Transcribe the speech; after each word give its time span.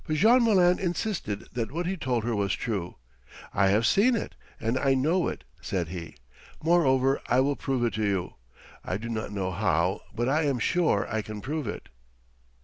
But 0.07 0.15
Jean 0.15 0.43
Malin 0.43 0.79
insisted 0.79 1.49
that 1.53 1.71
what 1.71 1.85
he 1.85 1.95
told 1.95 2.23
her 2.23 2.35
was 2.35 2.55
true. 2.55 2.95
"I 3.53 3.67
have 3.67 3.85
seen 3.85 4.15
it, 4.15 4.33
and 4.59 4.79
I 4.79 4.95
know 4.95 5.27
it," 5.27 5.43
said 5.61 5.89
he. 5.89 6.15
"Moreover 6.63 7.21
I 7.27 7.39
will 7.41 7.55
prove 7.55 7.83
it 7.85 7.93
to 7.93 8.03
you. 8.03 8.33
I 8.83 8.97
do 8.97 9.09
not 9.09 9.31
know 9.31 9.51
how, 9.51 10.01
but 10.15 10.27
I 10.27 10.41
am 10.47 10.57
sure 10.57 11.07
I 11.07 11.21
can 11.21 11.39
prove 11.39 11.67
it." 11.67 11.89